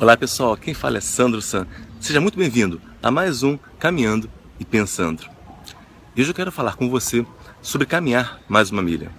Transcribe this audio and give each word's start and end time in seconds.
Olá 0.00 0.16
pessoal, 0.16 0.56
quem 0.56 0.72
fala 0.72 0.98
é 0.98 1.00
Sandro 1.00 1.42
San. 1.42 1.66
Seja 1.98 2.20
muito 2.20 2.38
bem-vindo 2.38 2.80
a 3.02 3.10
mais 3.10 3.42
um 3.42 3.58
Caminhando 3.80 4.30
e 4.60 4.64
Pensando. 4.64 5.24
Hoje 6.16 6.30
eu 6.30 6.34
quero 6.34 6.52
falar 6.52 6.76
com 6.76 6.88
você 6.88 7.26
sobre 7.60 7.84
caminhar 7.84 8.40
mais 8.48 8.70
uma 8.70 8.80
milha. 8.80 9.10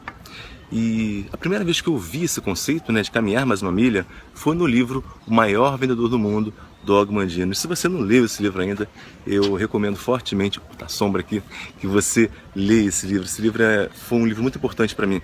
E 0.71 1.26
a 1.34 1.38
primeira 1.38 1.65
vez 1.65 1.81
que 1.81 1.89
eu 1.89 1.97
vi 1.97 2.23
esse 2.23 2.39
conceito 2.39 2.94
né, 2.94 3.02
de 3.02 3.12
caminhar 3.12 3.46
mais 3.46 3.62
uma 3.62 3.73
milha 3.73 4.07
foi 4.34 4.55
no 4.55 4.65
livro 4.65 5.04
O 5.28 5.34
Maior 5.34 5.78
Vendedor 5.78 6.07
do 6.07 6.18
Mundo, 6.18 6.54
do 6.82 6.96
Og 6.96 7.14
Mandino. 7.14 7.52
E 7.52 7.56
se 7.58 7.68
você 7.68 7.90
não 7.90 8.00
leu 8.00 8.24
esse 8.24 8.42
livro 8.42 8.62
ainda, 8.62 8.88
eu 9.28 9.56
recomendo 9.56 9.98
fortemente, 9.98 10.62
a 10.82 10.88
sombra 10.88 11.20
aqui, 11.20 11.44
que 11.82 11.88
você 11.88 12.32
leia 12.56 12.88
esse 12.88 13.06
livro. 13.06 13.26
Esse 13.26 13.42
livro 13.42 13.62
é, 13.62 13.90
foi 13.94 14.18
um 14.18 14.26
livro 14.26 14.42
muito 14.42 14.58
importante 14.58 14.96
para 14.96 15.06
mim. 15.06 15.22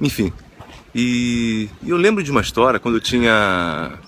Enfim, 0.00 0.32
e 0.98 1.68
eu 1.86 1.98
lembro 1.98 2.22
de 2.22 2.30
uma 2.30 2.40
história, 2.40 2.80
quando 2.80 2.94
eu 2.94 3.00
tinha, 3.02 3.98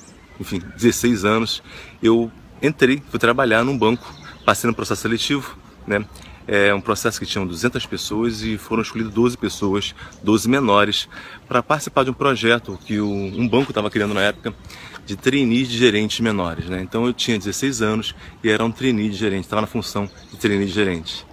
enfim, 0.41 0.61
16 0.77 1.25
anos, 1.25 1.63
eu 2.03 2.31
entrei, 2.63 3.03
fui 3.11 3.19
trabalhar 3.19 3.65
num 3.65 3.77
banco, 3.77 4.13
passei 4.45 4.69
no 4.69 4.75
processo 4.75 5.03
seletivo, 5.03 5.57
né? 5.87 6.05
É 6.51 6.73
um 6.73 6.81
processo 6.81 7.21
que 7.21 7.27
tinha 7.27 7.45
200 7.45 7.85
pessoas 7.85 8.43
e 8.43 8.57
foram 8.57 8.81
escolhidas 8.81 9.13
12 9.13 9.37
pessoas, 9.37 9.95
12 10.23 10.49
menores, 10.49 11.07
para 11.47 11.63
participar 11.63 12.05
de 12.05 12.11
um 12.11 12.15
projeto 12.15 12.79
que 12.87 12.99
um 12.99 13.47
banco 13.47 13.71
estava 13.71 13.91
criando 13.91 14.15
na 14.15 14.23
época 14.23 14.55
de 15.05 15.15
trainees 15.15 15.69
de 15.69 15.77
gerentes 15.77 16.21
menores. 16.21 16.67
Né? 16.67 16.81
Então 16.81 17.07
eu 17.07 17.13
tinha 17.13 17.39
16 17.39 17.83
anos 17.83 18.15
e 18.43 18.49
era 18.49 18.65
um 18.65 18.71
trainee 18.71 19.11
de 19.11 19.17
gerente, 19.17 19.45
estava 19.45 19.61
na 19.61 19.67
função 19.67 20.09
de 20.31 20.39
trainee 20.39 20.67
de 20.67 20.73
gerente. 20.73 21.27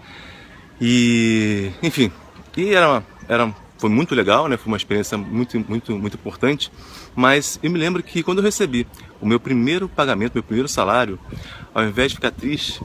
E, 0.81 1.71
enfim, 1.81 2.11
e 2.57 2.73
era, 2.73 2.89
uma, 2.89 3.05
era 3.29 3.55
foi 3.77 3.89
muito 3.89 4.15
legal, 4.15 4.47
né? 4.47 4.57
Foi 4.57 4.67
uma 4.67 4.77
experiência 4.77 5.17
muito, 5.17 5.59
muito, 5.67 5.97
muito 5.97 6.15
importante. 6.15 6.71
Mas 7.15 7.59
eu 7.61 7.69
me 7.69 7.77
lembro 7.77 8.01
que 8.01 8.23
quando 8.23 8.39
eu 8.39 8.43
recebi 8.43 8.87
o 9.21 9.25
meu 9.25 9.39
primeiro 9.39 9.87
pagamento, 9.89 10.33
meu 10.33 10.43
primeiro 10.43 10.67
salário, 10.67 11.19
ao 11.73 11.83
invés 11.83 12.11
de 12.11 12.15
ficar 12.15 12.31
triste, 12.31 12.81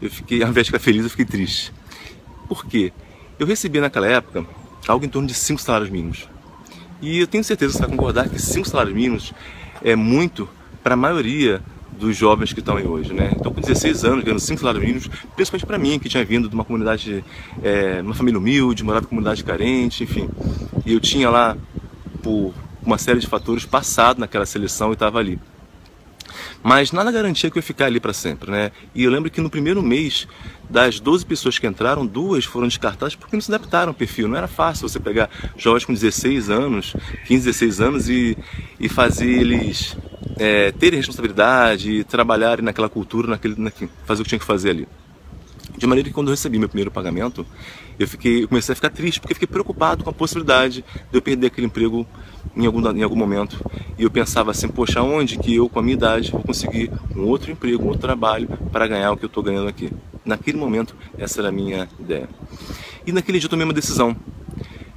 eu 0.00 0.10
fiquei, 0.10 0.42
ao 0.42 0.48
invés 0.48 0.66
de 0.66 0.72
ficar 0.72 0.82
feliz, 0.82 1.04
eu 1.04 1.10
fiquei 1.10 1.26
triste. 1.26 1.72
Por 2.48 2.64
quê? 2.66 2.92
Eu 3.38 3.46
recebi 3.46 3.80
naquela 3.80 4.06
época 4.06 4.46
algo 4.88 5.04
em 5.04 5.08
torno 5.08 5.28
de 5.28 5.34
cinco 5.34 5.60
salários 5.60 5.90
mínimos. 5.90 6.28
E 7.02 7.18
eu 7.18 7.26
tenho 7.26 7.44
certeza 7.44 7.72
que 7.72 7.78
você 7.78 7.86
vai 7.86 7.96
concordar 7.96 8.28
que 8.28 8.38
cinco 8.38 8.68
salários 8.68 8.94
mínimos 8.94 9.32
é 9.82 9.96
muito 9.96 10.48
para 10.82 10.94
a 10.94 10.96
maioria 10.96 11.62
dos 12.00 12.16
jovens 12.16 12.52
que 12.52 12.60
estão 12.60 12.76
aí 12.76 12.86
hoje, 12.86 13.12
né? 13.12 13.30
Então, 13.36 13.52
com 13.52 13.60
16 13.60 14.04
anos, 14.04 14.24
ganhando 14.24 14.40
5 14.40 14.58
salários 14.58 14.82
mínimos, 14.82 15.08
principalmente 15.36 15.66
para 15.66 15.78
mim, 15.78 15.98
que 15.98 16.08
tinha 16.08 16.24
vindo 16.24 16.48
de 16.48 16.54
uma 16.54 16.64
comunidade, 16.64 17.22
é, 17.62 18.00
uma 18.02 18.14
família 18.14 18.38
humilde, 18.38 18.82
morava 18.82 19.04
em 19.04 19.08
comunidade 19.08 19.44
carente, 19.44 20.02
enfim. 20.02 20.28
E 20.84 20.92
eu 20.92 20.98
tinha 20.98 21.28
lá, 21.28 21.56
por 22.22 22.52
uma 22.82 22.98
série 22.98 23.20
de 23.20 23.26
fatores, 23.26 23.64
passado 23.64 24.18
naquela 24.18 24.46
seleção 24.46 24.90
e 24.90 24.94
estava 24.94 25.18
ali. 25.18 25.38
Mas 26.62 26.92
nada 26.92 27.10
garantia 27.10 27.50
que 27.50 27.56
eu 27.56 27.60
ia 27.60 27.62
ficar 27.62 27.86
ali 27.86 27.98
para 27.98 28.12
sempre, 28.12 28.50
né? 28.50 28.70
E 28.94 29.04
eu 29.04 29.10
lembro 29.10 29.30
que 29.30 29.40
no 29.40 29.48
primeiro 29.48 29.82
mês, 29.82 30.28
das 30.68 31.00
12 31.00 31.24
pessoas 31.24 31.58
que 31.58 31.66
entraram, 31.66 32.06
duas 32.06 32.44
foram 32.44 32.68
descartadas 32.68 33.14
porque 33.14 33.34
não 33.34 33.40
se 33.40 33.52
adaptaram 33.52 33.90
ao 33.90 33.94
perfil. 33.94 34.28
Não 34.28 34.36
era 34.36 34.48
fácil 34.48 34.88
você 34.88 35.00
pegar 35.00 35.30
jovens 35.56 35.84
com 35.84 35.92
16 35.92 36.50
anos, 36.50 36.94
15, 37.26 37.46
16 37.46 37.80
anos 37.80 38.08
e, 38.08 38.36
e 38.78 38.88
fazer 38.88 39.28
eles 39.28 39.96
é, 40.40 40.72
terem 40.72 40.96
responsabilidade, 40.96 42.02
trabalharem 42.04 42.64
naquela 42.64 42.88
cultura, 42.88 43.28
naquele, 43.28 43.56
naquele, 43.58 43.90
fazer 44.06 44.22
o 44.22 44.24
que 44.24 44.30
tinha 44.30 44.38
que 44.38 44.44
fazer 44.44 44.70
ali. 44.70 44.88
De 45.76 45.86
maneira 45.86 46.08
que 46.08 46.14
quando 46.14 46.28
eu 46.28 46.30
recebi 46.30 46.58
meu 46.58 46.68
primeiro 46.68 46.90
pagamento, 46.90 47.46
eu 47.98 48.08
fiquei, 48.08 48.46
comecei 48.46 48.72
a 48.72 48.76
ficar 48.76 48.88
triste 48.88 49.20
porque 49.20 49.34
fiquei 49.34 49.46
preocupado 49.46 50.02
com 50.02 50.08
a 50.08 50.12
possibilidade 50.14 50.82
de 51.12 51.18
eu 51.18 51.20
perder 51.20 51.48
aquele 51.48 51.66
emprego 51.66 52.06
em 52.56 52.64
algum, 52.64 52.90
em 52.90 53.02
algum 53.02 53.16
momento. 53.16 53.62
E 53.98 54.02
eu 54.02 54.10
pensava 54.10 54.50
assim, 54.50 54.66
poxa, 54.66 55.02
onde 55.02 55.36
que 55.36 55.54
eu 55.54 55.68
com 55.68 55.78
a 55.78 55.82
minha 55.82 55.94
idade 55.94 56.32
vou 56.32 56.42
conseguir 56.42 56.90
um 57.14 57.26
outro 57.26 57.52
emprego, 57.52 57.84
um 57.84 57.88
outro 57.88 58.00
trabalho 58.00 58.48
para 58.72 58.86
ganhar 58.86 59.12
o 59.12 59.18
que 59.18 59.26
eu 59.26 59.28
estou 59.28 59.42
ganhando 59.42 59.68
aqui? 59.68 59.92
Naquele 60.24 60.56
momento, 60.56 60.96
essa 61.18 61.42
era 61.42 61.50
a 61.50 61.52
minha 61.52 61.86
ideia. 61.98 62.30
E 63.06 63.12
naquele 63.12 63.38
dia 63.38 63.46
eu 63.46 63.50
tomei 63.50 63.64
uma 63.64 63.74
decisão. 63.74 64.16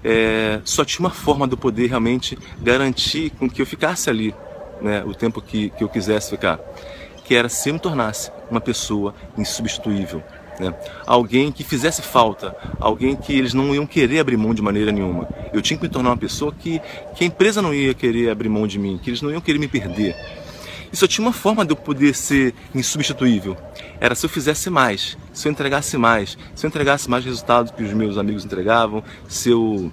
É, 0.01 0.61
só 0.63 0.85
tinha 0.85 1.01
uma 1.01 1.13
forma 1.13 1.45
de 1.47 1.53
eu 1.53 1.57
poder 1.57 1.87
realmente 1.87 2.37
garantir 2.61 3.29
com 3.31 3.49
que 3.49 3.61
eu 3.61 3.65
ficasse 3.65 4.09
ali 4.09 4.33
né, 4.83 5.03
o 5.05 5.15
tempo 5.15 5.41
que, 5.41 5.69
que 5.71 5.83
eu 5.83 5.89
quisesse 5.89 6.29
ficar, 6.29 6.59
que 7.23 7.33
era 7.33 7.47
se 7.49 7.69
eu 7.69 7.73
me 7.73 7.79
tornasse 7.79 8.29
uma 8.51 8.61
pessoa 8.61 9.15
insubstituível. 9.37 10.21
Né? 10.59 10.73
Alguém 11.07 11.51
que 11.51 11.63
fizesse 11.63 12.01
falta, 12.01 12.55
alguém 12.79 13.15
que 13.15 13.33
eles 13.33 13.53
não 13.53 13.73
iam 13.73 13.87
querer 13.87 14.19
abrir 14.19 14.37
mão 14.37 14.53
de 14.53 14.61
maneira 14.61 14.91
nenhuma. 14.91 15.27
Eu 15.51 15.61
tinha 15.61 15.77
que 15.77 15.83
me 15.83 15.89
tornar 15.89 16.11
uma 16.11 16.17
pessoa 16.17 16.53
que, 16.53 16.79
que 17.15 17.23
a 17.23 17.27
empresa 17.27 17.61
não 17.61 17.73
ia 17.73 17.93
querer 17.93 18.29
abrir 18.29 18.49
mão 18.49 18.67
de 18.67 18.77
mim, 18.77 18.99
que 19.01 19.09
eles 19.09 19.21
não 19.21 19.31
iam 19.31 19.41
querer 19.41 19.57
me 19.57 19.67
perder. 19.67 20.15
E 20.91 20.95
só 20.95 21.07
tinha 21.07 21.25
uma 21.25 21.33
forma 21.33 21.65
de 21.65 21.71
eu 21.71 21.75
poder 21.75 22.13
ser 22.13 22.53
insubstituível. 22.75 23.57
Era 23.99 24.13
se 24.13 24.27
eu 24.27 24.29
fizesse 24.29 24.69
mais, 24.69 25.17
se 25.33 25.47
eu 25.47 25.51
entregasse 25.51 25.97
mais, 25.97 26.37
se 26.53 26.65
eu 26.65 26.67
entregasse 26.67 27.09
mais 27.09 27.25
resultados 27.25 27.71
que 27.71 27.81
os 27.81 27.93
meus 27.93 28.15
amigos 28.15 28.45
entregavam, 28.45 29.03
se 29.27 29.49
eu 29.49 29.91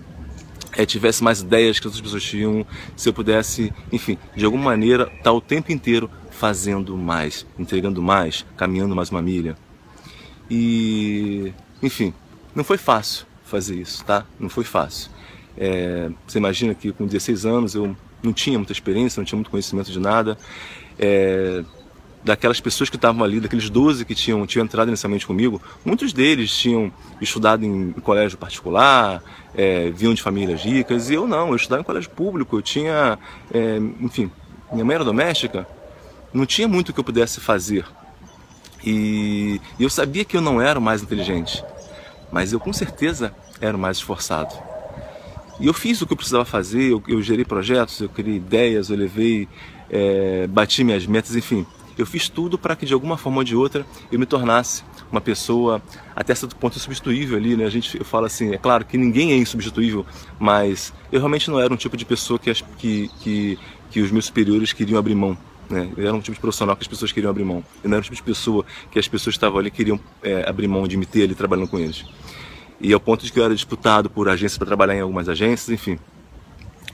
é, 0.76 0.86
tivesse 0.86 1.22
mais 1.22 1.40
ideias 1.40 1.78
que 1.78 1.86
outras 1.86 2.00
pessoas 2.00 2.22
tinham, 2.22 2.66
se 2.96 3.08
eu 3.08 3.12
pudesse, 3.12 3.72
enfim, 3.92 4.18
de 4.34 4.44
alguma 4.44 4.64
maneira, 4.64 5.04
estar 5.04 5.22
tá 5.24 5.32
o 5.32 5.40
tempo 5.40 5.72
inteiro 5.72 6.10
fazendo 6.30 6.96
mais, 6.96 7.46
entregando 7.58 8.02
mais, 8.02 8.44
caminhando 8.56 8.94
mais 8.94 9.10
uma 9.10 9.20
milha. 9.20 9.56
E, 10.50 11.52
enfim, 11.82 12.14
não 12.54 12.64
foi 12.64 12.78
fácil 12.78 13.26
fazer 13.44 13.76
isso, 13.76 14.04
tá? 14.04 14.24
Não 14.38 14.48
foi 14.48 14.64
fácil. 14.64 15.10
É, 15.56 16.10
você 16.26 16.38
imagina 16.38 16.74
que 16.74 16.92
com 16.92 17.06
16 17.06 17.44
anos 17.44 17.74
eu 17.74 17.96
não 18.22 18.32
tinha 18.32 18.58
muita 18.58 18.72
experiência, 18.72 19.20
não 19.20 19.24
tinha 19.24 19.36
muito 19.36 19.50
conhecimento 19.50 19.90
de 19.90 19.98
nada. 19.98 20.38
É, 20.98 21.62
daquelas 22.22 22.60
pessoas 22.60 22.90
que 22.90 22.96
estavam 22.96 23.24
ali, 23.24 23.40
daqueles 23.40 23.70
12 23.70 24.04
que 24.04 24.14
tinham, 24.14 24.46
tinham 24.46 24.64
entrado 24.64 24.88
inicialmente 24.88 25.26
comigo, 25.26 25.60
muitos 25.84 26.12
deles 26.12 26.54
tinham 26.54 26.92
estudado 27.20 27.64
em, 27.64 27.92
colégio 27.92 28.36
particular, 28.36 29.22
é, 29.54 29.90
vinham 29.90 30.14
de 30.14 30.22
famílias 30.22 30.62
ricas, 30.62 31.10
e 31.10 31.14
eu 31.14 31.26
não, 31.26 31.48
eu 31.48 31.56
estudava 31.56 31.80
em 31.80 31.84
colégio 31.84 32.10
público, 32.10 32.56
eu 32.56 32.62
tinha, 32.62 33.18
é, 33.52 33.78
enfim, 34.00 34.30
minha 34.72 34.84
mãe 34.84 34.94
era 34.94 35.04
doméstica, 35.04 35.66
não 36.32 36.46
tinha 36.46 36.68
muito 36.68 36.92
que 36.92 37.00
eu 37.00 37.04
pudesse 37.04 37.40
fazer. 37.40 37.84
E, 38.84 39.60
e 39.78 39.82
eu 39.82 39.90
sabia 39.90 40.24
que 40.24 40.36
eu 40.36 40.40
não 40.40 40.60
era 40.60 40.78
o 40.78 40.82
mais 40.82 41.02
inteligente, 41.02 41.64
mas 42.30 42.52
eu 42.52 42.60
com 42.60 42.72
certeza 42.72 43.34
era 43.60 43.76
o 43.76 43.80
mais 43.80 43.98
esforçado. 43.98 44.54
E 45.58 45.66
eu 45.66 45.74
fiz 45.74 46.00
o 46.00 46.06
que 46.06 46.12
eu 46.12 46.16
precisava 46.16 46.44
fazer, 46.44 46.90
eu, 46.90 47.02
eu 47.06 47.20
gerei 47.20 47.44
projetos, 47.44 48.00
eu 48.00 48.08
criei 48.08 48.36
ideias, 48.36 48.88
eu 48.88 48.96
levei, 48.96 49.46
é, 49.90 50.46
bati 50.46 50.82
minhas 50.82 51.06
metas, 51.06 51.36
enfim. 51.36 51.66
Eu 52.00 52.06
fiz 52.06 52.30
tudo 52.30 52.56
para 52.56 52.74
que 52.74 52.86
de 52.86 52.94
alguma 52.94 53.18
forma 53.18 53.38
ou 53.38 53.44
de 53.44 53.54
outra 53.54 53.84
eu 54.10 54.18
me 54.18 54.24
tornasse 54.24 54.82
uma 55.12 55.20
pessoa 55.20 55.82
até 56.16 56.34
certo 56.34 56.56
ponto 56.56 56.78
insubstituível 56.78 57.36
ali, 57.36 57.54
né? 57.54 57.66
A 57.66 57.68
gente 57.68 57.98
eu 57.98 58.06
falo 58.06 58.24
assim, 58.24 58.54
é 58.54 58.56
claro 58.56 58.86
que 58.86 58.96
ninguém 58.96 59.32
é 59.32 59.36
insubstituível, 59.36 60.06
mas 60.38 60.94
eu 61.12 61.20
realmente 61.20 61.50
não 61.50 61.60
era 61.60 61.70
um 61.70 61.76
tipo 61.76 61.98
de 61.98 62.06
pessoa 62.06 62.38
que, 62.38 62.48
as, 62.48 62.62
que, 62.78 63.10
que, 63.20 63.58
que 63.90 64.00
os 64.00 64.10
meus 64.10 64.24
superiores 64.24 64.72
queriam 64.72 64.98
abrir 64.98 65.14
mão. 65.14 65.36
Né? 65.68 65.90
Eu 65.94 66.06
era 66.06 66.16
um 66.16 66.22
tipo 66.22 66.34
de 66.34 66.40
profissional 66.40 66.74
que 66.74 66.82
as 66.82 66.88
pessoas 66.88 67.12
queriam 67.12 67.28
abrir 67.28 67.44
mão. 67.44 67.62
Eu 67.84 67.90
não 67.90 67.98
era 67.98 68.00
um 68.00 68.04
tipo 68.04 68.16
de 68.16 68.22
pessoa 68.22 68.64
que 68.90 68.98
as 68.98 69.06
pessoas 69.06 69.34
que 69.34 69.36
estavam 69.36 69.58
ali 69.58 69.70
queriam 69.70 70.00
é, 70.22 70.48
abrir 70.48 70.68
mão 70.68 70.88
de 70.88 70.96
me 70.96 71.04
ter 71.04 71.24
ali 71.24 71.34
trabalhando 71.34 71.68
com 71.68 71.78
eles. 71.78 72.06
E 72.80 72.94
ao 72.94 73.00
ponto 73.00 73.26
de 73.26 73.30
que 73.30 73.38
eu 73.38 73.44
era 73.44 73.54
disputado 73.54 74.08
por 74.08 74.26
agências 74.26 74.56
para 74.56 74.66
trabalhar 74.66 74.94
em 74.94 75.00
algumas 75.00 75.28
agências, 75.28 75.68
enfim. 75.68 75.98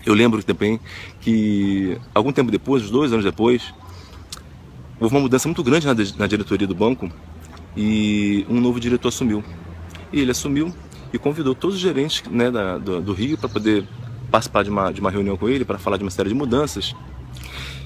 Eu 0.04 0.14
lembro 0.14 0.42
também 0.42 0.80
que 1.20 1.96
algum 2.12 2.32
tempo 2.32 2.50
depois, 2.50 2.82
uns 2.82 2.90
dois 2.90 3.12
anos 3.12 3.24
depois, 3.24 3.72
houve 5.00 5.14
uma 5.14 5.20
mudança 5.20 5.48
muito 5.48 5.62
grande 5.62 5.86
na, 5.86 5.94
na 5.94 6.26
diretoria 6.26 6.66
do 6.66 6.74
banco 6.74 7.10
e 7.76 8.46
um 8.48 8.60
novo 8.60 8.80
diretor 8.80 9.08
assumiu. 9.08 9.44
E 10.12 10.20
ele 10.20 10.30
assumiu 10.30 10.74
e 11.12 11.18
convidou 11.18 11.54
todos 11.54 11.76
os 11.76 11.82
gerentes 11.82 12.22
né, 12.30 12.50
da, 12.50 12.78
do, 12.78 13.00
do, 13.00 13.12
Rio 13.12 13.36
para 13.36 13.48
poder 13.48 13.84
participar 14.30 14.62
de 14.62 14.70
uma, 14.70 14.90
de 14.92 15.00
uma 15.00 15.10
reunião 15.10 15.36
com 15.36 15.48
ele, 15.48 15.64
para 15.64 15.78
falar 15.78 15.96
de 15.96 16.04
uma 16.04 16.10
série 16.10 16.30
de 16.30 16.34
mudanças. 16.34 16.94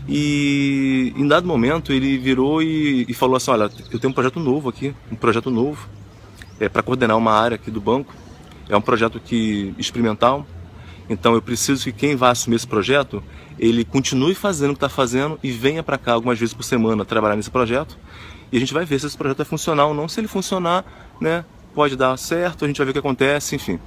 E 0.09 1.13
em 1.17 1.27
dado 1.27 1.47
momento 1.47 1.93
ele 1.93 2.17
virou 2.19 2.63
e, 2.63 3.05
e, 3.09 3.15
falou 3.15 3.37
assim: 3.37 3.51
Olha, 3.51 3.71
eu 3.91 3.99
tenho 3.99 4.11
um 4.11 4.15
projeto 4.15 4.41
novo 4.41 4.69
aqui, 4.69 4.95
um 5.11 5.17
projeto 5.17 5.51
novo, 5.51 5.89
é, 6.59 6.69
para 6.69 6.83
coordenar 6.83 7.17
uma 7.17 7.33
área 7.33 7.57
aqui 7.57 7.71
do 7.71 7.81
banco. 7.81 8.15
É 8.69 8.77
um 8.77 8.81
projeto 8.81 9.21
que 9.21 9.75
experimental, 9.79 10.47
então 11.11 11.35
eu 11.35 11.43
preciso 11.43 11.83
que 11.83 11.93
quem 11.93 12.15
vai 12.15 12.31
assumir 12.31 12.55
esse 12.55 12.67
projeto, 12.69 13.21
ele 13.59 13.85
continue 13.85 14.33
fazendo 14.33 14.71
o 14.71 14.75
que 14.75 14.77
está 14.77 14.89
fazendo 14.89 15.41
e 15.43 15.51
venha 15.51 15.83
para 15.83 15.99
cá 15.99 16.13
algumas 16.13 16.39
vezes 16.39 16.55
por 16.55 16.63
semana 16.63 17.05
trabalhar 17.05 17.35
nesse 17.35 17.51
projeto. 17.51 17.99
E 18.53 18.57
a 18.57 18.61
gente 18.61 18.73
vai 18.73 18.85
ver 18.85 19.01
se 19.01 19.07
esse 19.07 19.19
projeto 19.19 19.43
é 19.43 19.45
funcional 19.45 19.89
ou 19.89 19.95
não. 19.95 20.09
Se 20.09 20.21
ele 20.21 20.29
funcionar, 20.29 20.85
né, 21.21 21.45
pode 21.75 21.97
dar 21.97 22.17
certo, 22.17 22.65
a 22.65 22.69
gente 22.69 22.77
vai 22.77 22.85
ver 22.85 22.91
o 22.91 22.93
que 22.93 23.01
acontece, 23.01 23.57
enfim. 23.57 23.81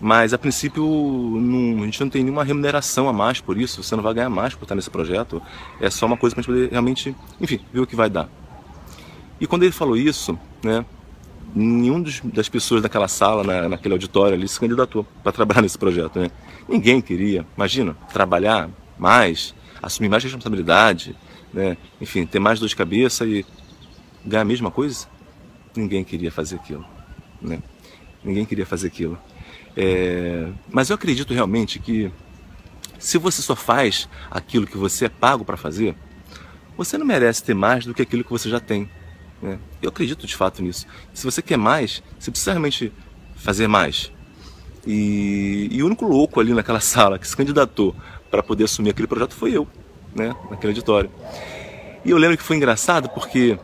Mas 0.00 0.32
a 0.32 0.38
princípio 0.38 0.82
não, 0.82 1.82
a 1.82 1.84
gente 1.84 2.00
não 2.00 2.08
tem 2.08 2.22
nenhuma 2.22 2.42
remuneração 2.42 3.06
a 3.06 3.12
mais 3.12 3.38
por 3.38 3.58
isso, 3.58 3.82
você 3.82 3.94
não 3.94 4.02
vai 4.02 4.14
ganhar 4.14 4.30
mais 4.30 4.54
por 4.54 4.62
estar 4.62 4.74
nesse 4.74 4.90
projeto. 4.90 5.42
É 5.78 5.90
só 5.90 6.06
uma 6.06 6.16
coisa 6.16 6.34
para 6.34 6.40
a 6.40 6.42
gente 6.42 6.52
poder 6.54 6.70
realmente, 6.70 7.14
enfim, 7.38 7.60
ver 7.70 7.80
o 7.80 7.86
que 7.86 7.94
vai 7.94 8.08
dar. 8.08 8.30
E 9.38 9.46
quando 9.46 9.64
ele 9.64 9.72
falou 9.72 9.96
isso, 9.96 10.38
né, 10.64 10.86
nenhum 11.56 12.02
dos, 12.02 12.20
das 12.20 12.50
pessoas 12.50 12.82
daquela 12.82 13.08
sala, 13.08 13.42
na, 13.42 13.68
naquele 13.70 13.94
auditório 13.94 14.34
ali, 14.34 14.46
se 14.46 14.60
candidatou 14.60 15.06
para 15.22 15.32
trabalhar 15.32 15.62
nesse 15.62 15.78
projeto. 15.78 16.20
Né? 16.20 16.30
Ninguém 16.68 17.00
queria, 17.00 17.46
imagina, 17.56 17.96
trabalhar 18.12 18.68
mais, 18.98 19.54
assumir 19.82 20.10
mais 20.10 20.22
responsabilidade, 20.22 21.16
né? 21.54 21.78
enfim, 21.98 22.26
ter 22.26 22.38
mais 22.38 22.60
dor 22.60 22.68
de 22.68 22.76
cabeça 22.76 23.24
e 23.24 23.44
ganhar 24.24 24.42
a 24.42 24.44
mesma 24.44 24.70
coisa? 24.70 25.06
Ninguém 25.74 26.04
queria 26.04 26.30
fazer 26.30 26.56
aquilo. 26.56 26.84
Né? 27.40 27.62
Ninguém 28.22 28.44
queria 28.44 28.66
fazer 28.66 28.88
aquilo. 28.88 29.18
É... 29.74 30.48
Mas 30.70 30.90
eu 30.90 30.94
acredito 30.94 31.32
realmente 31.32 31.78
que 31.78 32.10
se 32.98 33.16
você 33.16 33.40
só 33.40 33.56
faz 33.56 34.08
aquilo 34.30 34.66
que 34.66 34.76
você 34.76 35.06
é 35.06 35.08
pago 35.08 35.44
para 35.44 35.56
fazer, 35.56 35.94
você 36.76 36.98
não 36.98 37.06
merece 37.06 37.42
ter 37.42 37.54
mais 37.54 37.86
do 37.86 37.94
que 37.94 38.02
aquilo 38.02 38.24
que 38.24 38.30
você 38.30 38.50
já 38.50 38.60
tem. 38.60 38.90
Né? 39.40 39.58
Eu 39.82 39.88
acredito 39.88 40.26
de 40.26 40.34
fato 40.34 40.62
nisso. 40.62 40.86
Se 41.12 41.24
você 41.24 41.42
quer 41.42 41.56
mais, 41.56 42.02
você 42.18 42.30
precisa 42.30 42.52
realmente 42.52 42.92
fazer 43.36 43.66
mais. 43.66 44.12
E, 44.86 45.68
e 45.70 45.82
o 45.82 45.86
único 45.86 46.04
louco 46.06 46.40
ali 46.40 46.52
naquela 46.54 46.80
sala 46.80 47.18
que 47.18 47.26
se 47.26 47.36
candidatou 47.36 47.94
para 48.30 48.42
poder 48.42 48.64
assumir 48.64 48.90
aquele 48.90 49.08
projeto 49.08 49.34
foi 49.34 49.56
eu, 49.56 49.66
né? 50.14 50.34
naquele 50.50 50.72
auditório. 50.72 51.10
E 52.04 52.10
eu 52.10 52.16
lembro 52.16 52.36
que 52.36 52.42
foi 52.42 52.56
engraçado 52.56 53.08
porque 53.10 53.58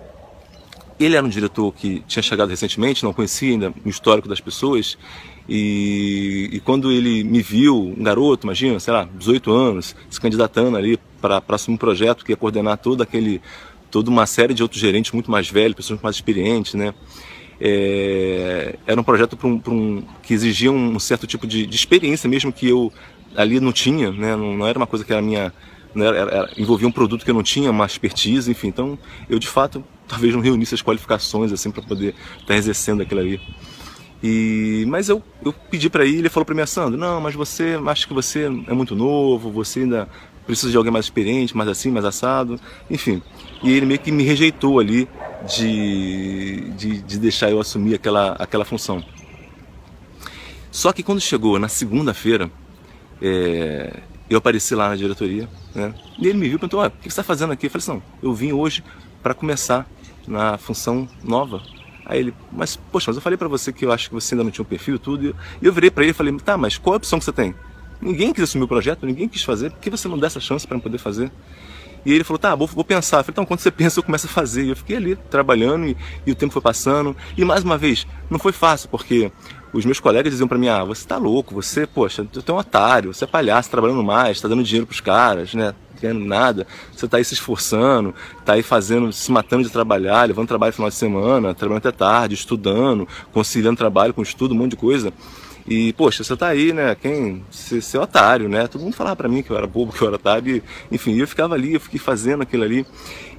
ele 0.98 1.16
era 1.16 1.24
um 1.24 1.28
diretor 1.28 1.72
que 1.72 2.00
tinha 2.06 2.22
chegado 2.22 2.48
recentemente, 2.48 3.04
não 3.04 3.12
conhecia 3.12 3.50
ainda 3.50 3.72
o 3.84 3.88
histórico 3.88 4.28
das 4.28 4.40
pessoas, 4.40 4.96
e, 5.48 6.48
e, 6.52 6.60
quando 6.60 6.92
ele 6.92 7.24
me 7.24 7.42
viu, 7.42 7.76
um 7.76 8.02
garoto, 8.02 8.46
imagina, 8.46 8.78
sei 8.78 8.92
lá, 8.92 9.08
18 9.12 9.50
anos, 9.50 9.96
se 10.08 10.20
candidatando 10.20 10.76
ali 10.76 10.98
para 11.20 11.42
assumir 11.48 11.74
um 11.74 11.78
projeto 11.78 12.24
que 12.24 12.32
ia 12.32 12.36
coordenar 12.36 12.78
todo 12.78 13.02
aquele, 13.02 13.40
toda 13.92 14.10
uma 14.10 14.26
série 14.26 14.54
de 14.54 14.62
outros 14.62 14.80
gerentes 14.80 15.12
muito 15.12 15.30
mais 15.30 15.48
velhos, 15.48 15.76
pessoas 15.76 16.00
mais 16.00 16.16
experientes, 16.16 16.74
né? 16.74 16.94
É, 17.60 18.76
era 18.86 19.00
um 19.00 19.04
projeto 19.04 19.36
pra 19.36 19.46
um, 19.46 19.58
pra 19.58 19.72
um, 19.72 20.02
que 20.22 20.34
exigia 20.34 20.72
um 20.72 20.98
certo 20.98 21.26
tipo 21.28 21.46
de, 21.46 21.64
de, 21.64 21.76
experiência 21.76 22.28
mesmo 22.28 22.52
que 22.52 22.68
eu 22.68 22.92
ali 23.36 23.60
não 23.60 23.70
tinha, 23.70 24.10
né? 24.10 24.34
Não, 24.34 24.56
não 24.56 24.66
era 24.66 24.78
uma 24.78 24.86
coisa 24.86 25.04
que 25.04 25.12
era 25.12 25.22
minha, 25.22 25.52
era, 25.94 26.16
era, 26.16 26.50
envolvia 26.56 26.88
um 26.88 26.92
produto 26.92 27.24
que 27.24 27.30
eu 27.30 27.34
não 27.34 27.42
tinha, 27.42 27.70
uma 27.70 27.84
expertise, 27.84 28.50
enfim. 28.50 28.68
Então, 28.68 28.98
eu 29.28 29.38
de 29.38 29.46
fato 29.46 29.84
talvez 30.08 30.34
não 30.34 30.40
reunisse 30.40 30.74
as 30.74 30.82
qualificações 30.82 31.52
assim 31.52 31.70
para 31.70 31.82
poder 31.82 32.14
estar 32.34 32.46
tá 32.46 32.56
exercendo 32.56 33.02
aquilo 33.02 33.20
ali. 33.20 33.40
E, 34.22 34.84
mas 34.88 35.08
eu, 35.08 35.22
eu 35.44 35.52
pedi 35.52 35.90
para 35.90 36.04
ele, 36.04 36.18
ele 36.18 36.28
falou 36.28 36.46
para 36.46 36.54
mim, 36.54 36.64
Sandro, 36.64 36.98
não, 36.98 37.20
mas 37.20 37.34
você, 37.34 37.78
acho 37.86 38.08
que 38.08 38.14
você 38.14 38.44
é 38.44 38.72
muito 38.72 38.96
novo, 38.96 39.50
você 39.50 39.80
ainda 39.80 40.08
precisa 40.46 40.70
de 40.70 40.76
alguém 40.76 40.92
mais 40.92 41.06
experiente, 41.06 41.56
mais 41.56 41.68
assim, 41.68 41.90
mais 41.90 42.04
assado, 42.04 42.60
enfim. 42.90 43.22
E 43.62 43.70
ele 43.70 43.86
meio 43.86 44.00
que 44.00 44.10
me 44.10 44.22
rejeitou 44.22 44.78
ali 44.80 45.08
de, 45.46 46.70
de, 46.70 47.02
de 47.02 47.18
deixar 47.18 47.50
eu 47.50 47.60
assumir 47.60 47.94
aquela, 47.94 48.32
aquela 48.32 48.64
função. 48.64 49.04
Só 50.70 50.92
que 50.92 51.02
quando 51.02 51.20
chegou 51.20 51.58
na 51.58 51.68
segunda-feira, 51.68 52.50
é, 53.20 54.00
eu 54.28 54.38
apareci 54.38 54.74
lá 54.74 54.88
na 54.88 54.96
diretoria, 54.96 55.48
né? 55.74 55.94
E 56.18 56.26
ele 56.26 56.38
me 56.38 56.48
viu 56.48 56.56
e 56.56 56.58
perguntou, 56.58 56.80
ah, 56.80 56.88
o 56.88 56.90
que 56.90 57.02
você 57.02 57.08
está 57.08 57.22
fazendo 57.22 57.52
aqui? 57.52 57.66
Eu 57.66 57.70
falei, 57.70 57.86
não, 57.88 58.02
eu 58.22 58.34
vim 58.34 58.52
hoje 58.52 58.82
para 59.22 59.34
começar 59.34 59.86
na 60.26 60.56
função 60.56 61.08
nova 61.22 61.62
Aí 62.04 62.18
ele, 62.18 62.34
mas 62.50 62.76
poxa, 62.76 63.10
mas 63.10 63.16
eu 63.16 63.22
falei 63.22 63.36
para 63.36 63.48
você 63.48 63.72
que 63.72 63.84
eu 63.84 63.92
acho 63.92 64.08
que 64.08 64.14
você 64.14 64.34
ainda 64.34 64.44
não 64.44 64.50
tinha 64.50 64.62
um 64.62 64.68
perfil 64.68 64.98
tudo. 64.98 65.36
E 65.60 65.66
eu 65.66 65.72
virei 65.72 65.90
para 65.90 66.02
ele 66.02 66.10
e 66.10 66.14
falei, 66.14 66.36
tá, 66.38 66.56
mas 66.56 66.76
qual 66.76 66.94
a 66.94 66.96
opção 66.96 67.18
que 67.18 67.24
você 67.24 67.32
tem? 67.32 67.54
Ninguém 68.02 68.32
quis 68.32 68.42
assumir 68.42 68.64
o 68.64 68.68
projeto, 68.68 69.06
ninguém 69.06 69.28
quis 69.28 69.44
fazer, 69.44 69.70
por 69.70 69.78
que 69.78 69.88
você 69.88 70.08
não 70.08 70.18
dá 70.18 70.26
essa 70.26 70.40
chance 70.40 70.66
para 70.66 70.76
eu 70.76 70.80
poder 70.80 70.98
fazer? 70.98 71.30
E 72.04 72.12
ele 72.12 72.24
falou, 72.24 72.38
tá, 72.38 72.52
vou, 72.52 72.66
vou 72.66 72.84
pensar. 72.84 73.18
Eu 73.18 73.24
falei, 73.24 73.32
então, 73.34 73.46
quando 73.46 73.60
você 73.60 73.70
pensa, 73.72 74.00
eu 74.00 74.02
começo 74.02 74.26
a 74.26 74.30
fazer. 74.30 74.64
E 74.64 74.70
eu 74.70 74.76
fiquei 74.76 74.96
ali, 74.96 75.14
trabalhando, 75.30 75.86
e, 75.86 75.96
e, 76.26 76.32
o 76.32 76.34
tempo 76.34 76.52
foi 76.52 76.60
passando. 76.60 77.16
E 77.38 77.44
mais 77.44 77.62
uma 77.62 77.78
vez, 77.78 78.06
não 78.28 78.40
foi 78.40 78.50
fácil, 78.50 78.88
porque 78.88 79.30
os 79.72 79.84
meus 79.84 80.00
colegas 80.00 80.32
diziam 80.32 80.48
para 80.48 80.58
mim, 80.58 80.68
ah, 80.68 80.82
você 80.82 81.06
tá 81.06 81.16
louco, 81.16 81.54
você, 81.54 81.86
poxa, 81.86 82.26
você 82.30 82.50
é 82.50 82.52
um 82.52 82.58
otário, 82.58 83.14
você 83.14 83.22
é 83.22 83.26
palhaço, 83.26 83.70
trabalhando 83.70 84.02
mais, 84.02 84.40
tá 84.40 84.48
dando 84.48 84.64
dinheiro 84.64 84.86
pros 84.86 85.00
caras, 85.00 85.54
né? 85.54 85.72
ganhando 86.02 86.24
nada, 86.24 86.66
você 86.92 87.04
está 87.04 87.18
aí 87.18 87.24
se 87.24 87.34
esforçando, 87.34 88.12
está 88.40 88.54
aí 88.54 88.62
fazendo, 88.62 89.12
se 89.12 89.30
matando 89.30 89.62
de 89.62 89.70
trabalhar, 89.70 90.26
levando 90.26 90.48
trabalho 90.48 90.70
no 90.70 90.74
final 90.74 90.88
de 90.88 90.96
semana, 90.96 91.54
trabalhando 91.54 91.86
até 91.86 91.96
tarde, 91.96 92.34
estudando, 92.34 93.06
conciliando 93.32 93.76
trabalho 93.76 94.12
com 94.12 94.20
estudo, 94.20 94.52
um 94.52 94.58
monte 94.58 94.70
de 94.72 94.76
coisa. 94.76 95.12
E, 95.66 95.92
poxa, 95.92 96.24
você 96.24 96.36
tá 96.36 96.48
aí, 96.48 96.72
né? 96.72 96.94
Quem. 96.94 97.44
Você, 97.50 97.96
é 97.96 98.00
otário, 98.00 98.48
né? 98.48 98.66
Todo 98.66 98.82
mundo 98.82 98.94
falava 98.94 99.16
para 99.16 99.28
mim 99.28 99.42
que 99.42 99.50
eu 99.50 99.56
era 99.56 99.66
bobo, 99.66 99.92
que 99.96 100.02
eu 100.02 100.08
era 100.08 100.16
otário. 100.16 100.56
E, 100.56 100.94
enfim, 100.94 101.16
eu 101.16 101.26
ficava 101.26 101.54
ali, 101.54 101.74
eu 101.74 101.80
fiquei 101.80 102.00
fazendo 102.00 102.42
aquilo 102.42 102.64
ali. 102.64 102.84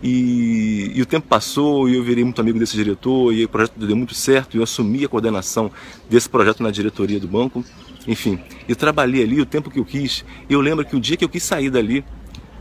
E, 0.02 0.92
e, 0.96 1.02
o 1.02 1.06
tempo 1.06 1.28
passou 1.28 1.88
e 1.90 1.96
eu 1.96 2.04
virei 2.04 2.24
muito 2.24 2.40
amigo 2.40 2.58
desse 2.58 2.76
diretor. 2.76 3.34
E 3.34 3.44
o 3.44 3.50
projeto 3.50 3.74
deu 3.78 3.96
muito 3.96 4.14
certo. 4.14 4.56
E 4.56 4.58
eu 4.58 4.64
assumi 4.64 5.04
a 5.04 5.10
coordenação 5.10 5.72
desse 6.10 6.30
projeto 6.30 6.64
na 6.64 6.72
diretoria 6.72 7.20
do 7.20 7.28
banco. 7.28 7.64
Enfim, 8.08 8.40
eu 8.68 8.76
trabalhei 8.76 9.24
ali 9.24 9.42
o 9.42 9.46
tempo 9.46 9.70
que 9.70 9.80
eu 9.80 9.86
quis. 9.86 10.26
Eu 10.50 10.62
lembro 10.62 10.86
que 10.86 10.96
o 10.96 11.00
dia 11.00 11.18
que 11.18 11.24
eu 11.24 11.30
quis 11.30 11.44
sair 11.44 11.70
dali, 11.70 12.04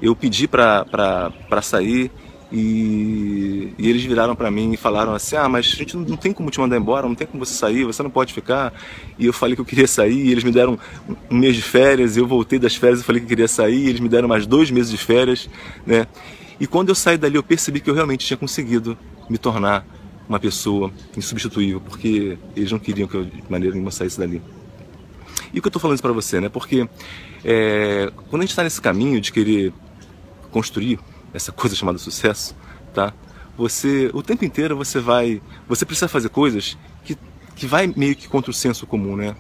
eu 0.01 0.15
pedi 0.15 0.49
para 0.49 1.63
sair 1.63 2.11
e, 2.53 3.73
e, 3.79 3.89
eles 3.89 4.05
viraram 4.05 4.37
para 4.37 4.51
mim 4.51 4.73
e 4.75 4.77
falaram 4.77 5.15
assim: 5.15 5.37
Ah, 5.37 5.49
mas 5.49 5.73
a 5.73 5.77
gente 5.77 5.97
não, 5.97 6.19
tem 6.19 6.35
como 6.35 6.51
te 6.51 6.61
mandar 6.61 6.77
embora, 6.77 7.09
não 7.09 7.15
tem 7.15 7.27
como 7.27 7.45
você 7.45 7.55
sair, 7.55 7.85
você 7.85 8.03
não 8.03 8.11
pode 8.11 8.35
ficar. 8.35 8.75
E 9.19 9.25
eu 9.25 9.33
falei 9.33 9.55
que 9.55 9.63
eu 9.63 9.65
queria 9.65 9.87
sair, 9.87 10.31
eles 10.31 10.45
me 10.45 10.53
deram 10.53 10.79
um, 11.31 11.39
mês 11.39 11.57
de 11.57 11.63
férias, 11.63 12.15
eu 12.15 12.27
voltei 12.27 12.59
das 12.59 12.77
férias 12.77 13.01
e 13.01 13.05
falei 13.05 13.23
que 13.23 13.27
queria 13.27 13.49
sair, 13.49 13.89
eles 13.89 14.01
me 14.01 14.09
deram 14.09 14.29
mais 14.29 14.47
dois 14.47 14.71
meses 14.71 14.91
de 14.91 14.99
férias, 14.99 15.49
né? 15.87 16.07
E 16.61 16.67
quando 16.67 16.91
eu 16.91 16.95
saí 16.95 17.17
dali, 17.17 17.37
eu 17.37 17.43
percebi 17.43 17.81
que 17.81 17.89
eu 17.89 17.95
realmente 17.95 18.27
tinha 18.27 18.37
conseguido 18.37 18.99
me 19.31 19.39
tornar 19.39 19.87
uma 20.29 20.39
pessoa 20.39 20.93
insubstituível, 21.17 21.81
porque 21.81 22.37
eles 22.55 22.71
não 22.71 22.79
queriam 22.79 23.09
que 23.09 23.15
eu 23.15 23.25
de 23.25 23.43
maneira 23.49 23.75
nenhuma 23.75 23.91
saísse 23.91 24.19
dali. 24.19 24.43
E 25.55 25.59
o 25.59 25.63
que 25.63 25.67
eu 25.67 25.71
estou 25.71 25.81
falando 25.81 25.95
isso 25.95 26.03
para 26.03 26.13
você, 26.13 26.39
né? 26.39 26.51
Porque 26.51 26.87
é, 27.43 28.13
quando 28.29 28.43
a 28.43 28.45
gente 28.45 28.51
está 28.51 28.63
nesse 28.63 28.81
caminho 28.81 29.21
de 29.23 29.33
querer 29.33 29.73
construir 30.51 30.99
essa 31.33 31.53
coisa 31.53 31.75
chamada 31.75 31.99
sucesso, 31.99 32.55
tá? 32.93 33.13
Você, 33.57 34.11
o 34.15 34.23
tempo 34.23 34.45
inteiro 34.45 34.77
você 34.77 34.99
vai, 34.99 35.41
você 35.69 35.85
precisa 35.85 36.09
fazer 36.09 36.29
coisas 36.31 36.77
que, 37.05 37.17
que 37.55 37.67
vai 37.67 37.87
meio 37.87 38.17
que 38.17 38.29
contra 38.29 38.51
o 38.51 38.55
senso 38.55 38.87
comum, 38.87 39.17
né? 39.17 39.37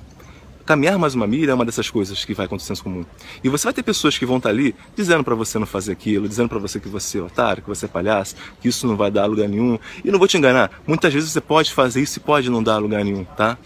Caminhar 0.64 0.96
mais 0.96 1.14
uma 1.14 1.26
milha 1.26 1.50
é 1.50 1.54
uma 1.54 1.64
dessas 1.64 1.90
coisas 1.90 2.24
que 2.24 2.34
vai 2.34 2.46
contra 2.46 2.62
o 2.62 2.66
senso 2.66 2.84
comum. 2.84 3.04
E 3.42 3.48
você 3.48 3.64
vai 3.64 3.72
ter 3.72 3.82
pessoas 3.82 4.16
que 4.16 4.24
vão 4.24 4.36
estar 4.36 4.50
ali 4.50 4.76
dizendo 4.94 5.24
para 5.24 5.34
você 5.34 5.58
não 5.58 5.66
fazer 5.66 5.90
aquilo, 5.90 6.28
dizendo 6.28 6.48
para 6.48 6.58
você 6.58 6.78
que 6.78 6.88
você 6.88 7.18
é 7.18 7.22
otário, 7.22 7.62
que 7.62 7.68
você 7.68 7.86
é 7.86 7.88
palhaço, 7.88 8.36
que 8.60 8.68
isso 8.68 8.86
não 8.86 8.96
vai 8.96 9.10
dar 9.10 9.26
lugar 9.26 9.48
nenhum. 9.48 9.76
E 10.04 10.10
não 10.10 10.18
vou 10.20 10.28
te 10.28 10.36
enganar, 10.36 10.70
muitas 10.86 11.12
vezes 11.12 11.32
você 11.32 11.40
pode 11.40 11.72
fazer 11.72 12.00
isso 12.00 12.18
e 12.18 12.20
pode 12.20 12.48
não 12.48 12.62
dar 12.62 12.78
lugar 12.78 13.04
nenhum, 13.04 13.24
tá? 13.24 13.58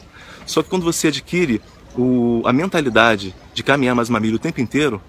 Só 0.46 0.62
que 0.62 0.70
quando 0.70 0.84
você 0.84 1.08
adquire 1.08 1.60
o, 1.94 2.42
a 2.46 2.52
mentalidade 2.52 3.34
de 3.52 3.62
caminhar 3.62 3.94
mais 3.94 4.08
uma 4.08 4.20
milha 4.20 4.36
o 4.36 4.38
tempo 4.38 4.60
inteiro, 4.60 5.00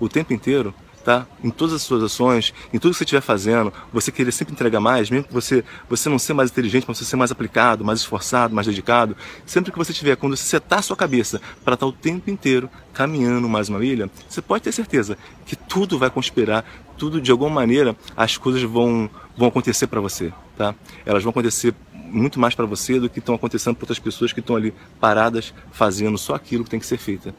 o 0.00 0.08
tempo 0.08 0.32
inteiro, 0.32 0.74
tá? 1.04 1.26
Em 1.42 1.50
todas 1.50 1.74
as 1.74 1.82
suas 1.82 2.02
ações, 2.02 2.54
em 2.72 2.78
tudo 2.78 2.92
que 2.92 2.98
você 2.98 3.04
estiver 3.04 3.20
fazendo, 3.20 3.72
você 3.92 4.10
querer 4.10 4.32
sempre 4.32 4.54
entregar 4.54 4.80
mais, 4.80 5.10
mesmo 5.10 5.28
que 5.28 5.34
você, 5.34 5.62
você 5.88 6.08
não 6.08 6.18
ser 6.18 6.32
mais 6.32 6.50
inteligente, 6.50 6.86
mas 6.88 6.98
você 6.98 7.04
ser 7.04 7.16
mais 7.16 7.30
aplicado, 7.30 7.84
mais 7.84 8.00
esforçado, 8.00 8.54
mais 8.54 8.66
dedicado, 8.66 9.14
sempre 9.44 9.70
que 9.70 9.78
você 9.78 9.92
tiver, 9.92 10.16
quando 10.16 10.36
você 10.36 10.44
setar 10.44 10.78
a 10.78 10.82
sua 10.82 10.96
cabeça 10.96 11.40
para 11.62 11.74
estar 11.74 11.86
o 11.86 11.92
tempo 11.92 12.30
inteiro 12.30 12.70
caminhando 12.92 13.48
mais 13.48 13.68
uma 13.68 13.78
milha, 13.78 14.10
você 14.28 14.40
pode 14.40 14.64
ter 14.64 14.72
certeza 14.72 15.18
que 15.44 15.54
tudo 15.54 15.98
vai 15.98 16.08
conspirar, 16.08 16.64
tudo 16.96 17.20
de 17.20 17.30
alguma 17.30 17.50
maneira 17.50 17.94
as 18.16 18.38
coisas 18.38 18.62
vão, 18.62 19.10
vão 19.36 19.48
acontecer 19.48 19.86
para 19.86 20.00
você, 20.00 20.32
tá? 20.56 20.74
Elas 21.04 21.22
vão 21.22 21.30
acontecer 21.30 21.74
muito 21.92 22.38
mais 22.38 22.54
para 22.54 22.64
você 22.64 22.98
do 22.98 23.10
que 23.10 23.18
estão 23.18 23.34
acontecendo 23.34 23.74
para 23.74 23.84
outras 23.84 23.98
pessoas 23.98 24.32
que 24.32 24.40
estão 24.40 24.56
ali 24.56 24.72
paradas 25.00 25.52
fazendo 25.72 26.16
só 26.16 26.34
aquilo 26.34 26.64
que 26.64 26.70
tem 26.70 26.80
que 26.80 26.86
ser 26.86 26.96
feito. 26.96 27.34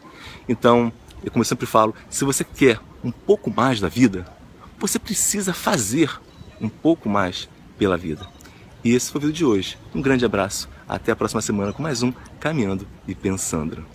Então, 0.47 0.91
e 1.23 1.29
como 1.29 1.41
eu 1.41 1.45
sempre 1.45 1.65
falo, 1.65 1.95
se 2.09 2.25
você 2.25 2.43
quer 2.43 2.79
um 3.05 3.11
pouco 3.11 3.53
mais 3.55 3.79
da 3.79 3.87
vida, 3.87 4.25
você 4.79 4.97
precisa 4.97 5.53
fazer 5.53 6.19
um 6.59 6.67
pouco 6.67 7.07
mais 7.07 7.47
pela 7.77 7.95
vida. 7.95 8.27
E 8.83 8.93
esse 8.93 9.11
foi 9.11 9.19
o 9.19 9.21
vídeo 9.21 9.35
de 9.35 9.45
hoje. 9.45 9.77
Um 9.93 10.01
grande 10.01 10.25
abraço. 10.25 10.67
Até 10.87 11.11
a 11.11 11.15
próxima 11.15 11.41
semana 11.41 11.71
com 11.71 11.83
mais 11.83 12.01
um 12.01 12.11
Caminhando 12.39 12.87
e 13.07 13.13
Pensando. 13.13 13.94